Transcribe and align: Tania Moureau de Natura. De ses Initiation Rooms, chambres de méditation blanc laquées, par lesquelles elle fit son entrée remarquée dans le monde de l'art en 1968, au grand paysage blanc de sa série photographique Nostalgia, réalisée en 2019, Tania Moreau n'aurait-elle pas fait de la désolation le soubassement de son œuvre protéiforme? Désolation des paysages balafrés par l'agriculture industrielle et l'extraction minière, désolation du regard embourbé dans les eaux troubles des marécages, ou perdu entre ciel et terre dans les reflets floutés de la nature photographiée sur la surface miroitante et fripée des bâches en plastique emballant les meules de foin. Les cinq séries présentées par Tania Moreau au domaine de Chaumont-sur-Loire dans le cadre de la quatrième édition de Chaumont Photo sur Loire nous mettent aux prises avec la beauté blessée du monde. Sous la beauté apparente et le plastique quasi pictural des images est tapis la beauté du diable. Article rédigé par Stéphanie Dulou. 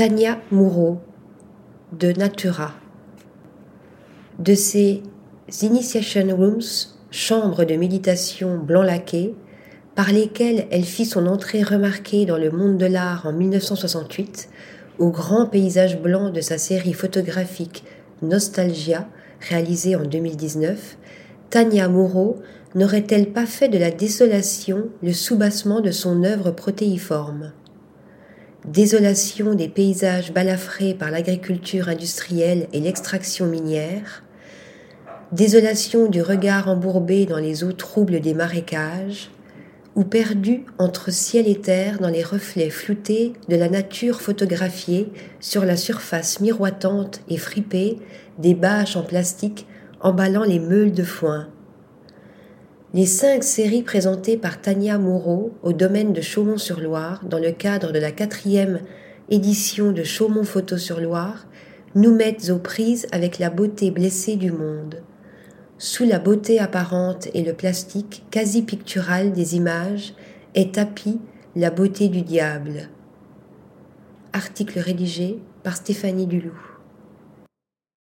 Tania 0.00 0.38
Moureau 0.50 0.96
de 1.92 2.12
Natura. 2.12 2.72
De 4.38 4.54
ses 4.54 5.02
Initiation 5.60 6.34
Rooms, 6.34 6.88
chambres 7.10 7.64
de 7.64 7.74
méditation 7.76 8.56
blanc 8.56 8.80
laquées, 8.80 9.34
par 9.94 10.10
lesquelles 10.10 10.66
elle 10.70 10.84
fit 10.84 11.04
son 11.04 11.26
entrée 11.26 11.62
remarquée 11.62 12.24
dans 12.24 12.38
le 12.38 12.50
monde 12.50 12.78
de 12.78 12.86
l'art 12.86 13.26
en 13.26 13.34
1968, 13.34 14.48
au 14.98 15.10
grand 15.10 15.44
paysage 15.44 16.00
blanc 16.00 16.30
de 16.30 16.40
sa 16.40 16.56
série 16.56 16.94
photographique 16.94 17.84
Nostalgia, 18.22 19.06
réalisée 19.50 19.96
en 19.96 20.04
2019, 20.04 20.96
Tania 21.50 21.90
Moreau 21.90 22.38
n'aurait-elle 22.74 23.34
pas 23.34 23.44
fait 23.44 23.68
de 23.68 23.76
la 23.76 23.90
désolation 23.90 24.88
le 25.02 25.12
soubassement 25.12 25.82
de 25.82 25.90
son 25.90 26.24
œuvre 26.24 26.52
protéiforme? 26.52 27.52
Désolation 28.66 29.54
des 29.54 29.68
paysages 29.68 30.34
balafrés 30.34 30.92
par 30.92 31.10
l'agriculture 31.10 31.88
industrielle 31.88 32.68
et 32.74 32.80
l'extraction 32.80 33.46
minière, 33.46 34.22
désolation 35.32 36.08
du 36.08 36.20
regard 36.20 36.68
embourbé 36.68 37.24
dans 37.24 37.38
les 37.38 37.64
eaux 37.64 37.72
troubles 37.72 38.20
des 38.20 38.34
marécages, 38.34 39.30
ou 39.94 40.04
perdu 40.04 40.66
entre 40.78 41.10
ciel 41.10 41.48
et 41.48 41.58
terre 41.58 42.00
dans 42.00 42.10
les 42.10 42.22
reflets 42.22 42.68
floutés 42.68 43.32
de 43.48 43.56
la 43.56 43.70
nature 43.70 44.20
photographiée 44.20 45.10
sur 45.40 45.64
la 45.64 45.76
surface 45.76 46.40
miroitante 46.40 47.22
et 47.30 47.38
fripée 47.38 47.98
des 48.38 48.54
bâches 48.54 48.94
en 48.94 49.02
plastique 49.02 49.66
emballant 50.00 50.44
les 50.44 50.60
meules 50.60 50.92
de 50.92 51.02
foin. 51.02 51.48
Les 52.92 53.06
cinq 53.06 53.44
séries 53.44 53.84
présentées 53.84 54.36
par 54.36 54.60
Tania 54.60 54.98
Moreau 54.98 55.52
au 55.62 55.72
domaine 55.72 56.12
de 56.12 56.20
Chaumont-sur-Loire 56.20 57.24
dans 57.24 57.38
le 57.38 57.52
cadre 57.52 57.92
de 57.92 58.00
la 58.00 58.10
quatrième 58.10 58.80
édition 59.28 59.92
de 59.92 60.02
Chaumont 60.02 60.42
Photo 60.42 60.76
sur 60.76 61.00
Loire 61.00 61.46
nous 61.94 62.12
mettent 62.12 62.50
aux 62.50 62.58
prises 62.58 63.06
avec 63.12 63.38
la 63.38 63.48
beauté 63.48 63.92
blessée 63.92 64.34
du 64.34 64.50
monde. 64.50 65.04
Sous 65.78 66.04
la 66.04 66.18
beauté 66.18 66.58
apparente 66.58 67.28
et 67.32 67.44
le 67.44 67.54
plastique 67.54 68.24
quasi 68.32 68.62
pictural 68.62 69.30
des 69.30 69.54
images 69.54 70.14
est 70.56 70.74
tapis 70.74 71.20
la 71.54 71.70
beauté 71.70 72.08
du 72.08 72.22
diable. 72.22 72.88
Article 74.32 74.80
rédigé 74.80 75.38
par 75.62 75.76
Stéphanie 75.76 76.26
Dulou. 76.26 76.58